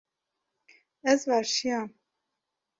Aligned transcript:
Ez 1.03 1.27
verşiyam. 1.27 1.89